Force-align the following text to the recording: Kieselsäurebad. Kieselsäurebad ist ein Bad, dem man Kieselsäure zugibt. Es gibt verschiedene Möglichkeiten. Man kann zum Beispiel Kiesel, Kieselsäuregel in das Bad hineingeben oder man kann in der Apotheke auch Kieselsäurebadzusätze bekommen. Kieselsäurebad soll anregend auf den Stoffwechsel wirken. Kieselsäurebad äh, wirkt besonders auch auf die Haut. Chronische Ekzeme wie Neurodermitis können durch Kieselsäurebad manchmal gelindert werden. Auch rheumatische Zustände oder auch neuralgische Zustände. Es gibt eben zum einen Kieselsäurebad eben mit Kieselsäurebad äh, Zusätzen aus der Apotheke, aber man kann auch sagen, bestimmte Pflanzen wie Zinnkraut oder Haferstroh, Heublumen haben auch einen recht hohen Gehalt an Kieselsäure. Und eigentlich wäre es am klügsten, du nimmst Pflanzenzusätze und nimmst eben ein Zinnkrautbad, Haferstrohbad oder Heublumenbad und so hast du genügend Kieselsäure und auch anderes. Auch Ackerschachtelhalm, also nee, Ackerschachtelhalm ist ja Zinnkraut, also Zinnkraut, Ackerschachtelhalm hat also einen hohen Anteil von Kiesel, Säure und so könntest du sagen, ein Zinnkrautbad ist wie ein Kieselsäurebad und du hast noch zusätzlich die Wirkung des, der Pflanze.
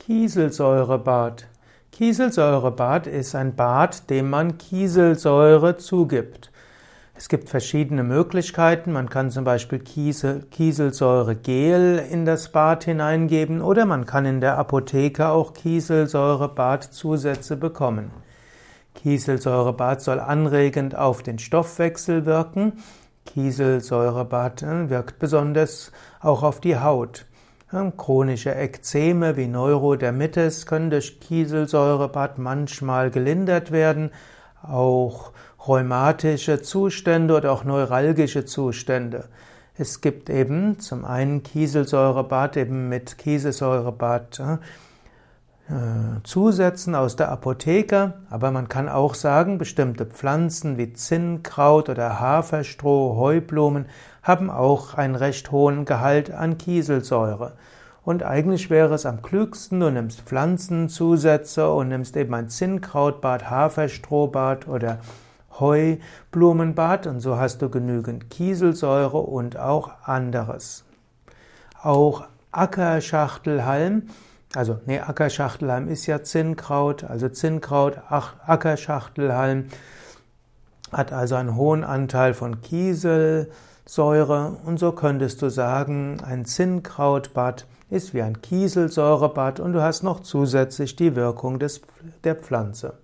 Kieselsäurebad. 0.00 1.46
Kieselsäurebad 1.92 3.06
ist 3.06 3.34
ein 3.34 3.54
Bad, 3.54 4.08
dem 4.08 4.30
man 4.30 4.56
Kieselsäure 4.56 5.76
zugibt. 5.76 6.50
Es 7.14 7.28
gibt 7.28 7.50
verschiedene 7.50 8.02
Möglichkeiten. 8.02 8.92
Man 8.92 9.10
kann 9.10 9.30
zum 9.30 9.44
Beispiel 9.44 9.78
Kiesel, 9.78 10.46
Kieselsäuregel 10.50 11.98
in 11.98 12.24
das 12.24 12.50
Bad 12.50 12.84
hineingeben 12.84 13.60
oder 13.60 13.84
man 13.84 14.06
kann 14.06 14.24
in 14.24 14.40
der 14.40 14.56
Apotheke 14.56 15.28
auch 15.28 15.52
Kieselsäurebadzusätze 15.52 17.58
bekommen. 17.58 18.10
Kieselsäurebad 18.94 20.00
soll 20.00 20.18
anregend 20.18 20.96
auf 20.96 21.22
den 21.22 21.38
Stoffwechsel 21.38 22.24
wirken. 22.24 22.82
Kieselsäurebad 23.26 24.62
äh, 24.62 24.88
wirkt 24.88 25.18
besonders 25.18 25.92
auch 26.20 26.42
auf 26.42 26.60
die 26.60 26.78
Haut. 26.78 27.26
Chronische 27.96 28.52
Ekzeme 28.52 29.36
wie 29.36 29.46
Neurodermitis 29.46 30.66
können 30.66 30.90
durch 30.90 31.20
Kieselsäurebad 31.20 32.36
manchmal 32.36 33.12
gelindert 33.12 33.70
werden. 33.70 34.10
Auch 34.60 35.30
rheumatische 35.68 36.62
Zustände 36.62 37.36
oder 37.36 37.52
auch 37.52 37.62
neuralgische 37.62 38.44
Zustände. 38.44 39.28
Es 39.78 40.00
gibt 40.00 40.30
eben 40.30 40.80
zum 40.80 41.04
einen 41.04 41.44
Kieselsäurebad 41.44 42.56
eben 42.56 42.88
mit 42.88 43.18
Kieselsäurebad 43.18 44.40
äh, 44.40 44.56
Zusätzen 46.24 46.94
aus 46.94 47.16
der 47.16 47.30
Apotheke, 47.30 48.14
aber 48.28 48.50
man 48.50 48.68
kann 48.68 48.88
auch 48.88 49.14
sagen, 49.14 49.58
bestimmte 49.58 50.04
Pflanzen 50.04 50.78
wie 50.78 50.92
Zinnkraut 50.92 51.88
oder 51.88 52.18
Haferstroh, 52.18 53.16
Heublumen 53.16 53.86
haben 54.22 54.50
auch 54.50 54.94
einen 54.94 55.14
recht 55.14 55.52
hohen 55.52 55.84
Gehalt 55.84 56.32
an 56.32 56.58
Kieselsäure. 56.58 57.52
Und 58.02 58.22
eigentlich 58.22 58.70
wäre 58.70 58.94
es 58.94 59.06
am 59.06 59.22
klügsten, 59.22 59.80
du 59.80 59.90
nimmst 59.90 60.22
Pflanzenzusätze 60.22 61.72
und 61.72 61.88
nimmst 61.88 62.16
eben 62.16 62.34
ein 62.34 62.48
Zinnkrautbad, 62.48 63.48
Haferstrohbad 63.48 64.66
oder 64.66 64.98
Heublumenbad 65.60 67.06
und 67.06 67.20
so 67.20 67.36
hast 67.36 67.62
du 67.62 67.68
genügend 67.68 68.30
Kieselsäure 68.30 69.18
und 69.18 69.58
auch 69.58 69.90
anderes. 70.04 70.84
Auch 71.82 72.24
Ackerschachtelhalm, 72.50 74.08
also 74.54 74.80
nee, 74.86 75.00
Ackerschachtelhalm 75.00 75.88
ist 75.88 76.06
ja 76.06 76.22
Zinnkraut, 76.22 77.04
also 77.04 77.28
Zinnkraut, 77.28 77.98
Ackerschachtelhalm 78.08 79.66
hat 80.92 81.12
also 81.12 81.36
einen 81.36 81.54
hohen 81.54 81.84
Anteil 81.84 82.34
von 82.34 82.60
Kiesel, 82.60 83.50
Säure 83.86 84.56
und 84.64 84.78
so 84.78 84.92
könntest 84.92 85.42
du 85.42 85.48
sagen, 85.48 86.18
ein 86.24 86.44
Zinnkrautbad 86.44 87.66
ist 87.90 88.14
wie 88.14 88.22
ein 88.22 88.40
Kieselsäurebad 88.40 89.58
und 89.60 89.72
du 89.72 89.82
hast 89.82 90.02
noch 90.02 90.20
zusätzlich 90.20 90.96
die 90.96 91.16
Wirkung 91.16 91.58
des, 91.58 91.80
der 92.22 92.36
Pflanze. 92.36 92.94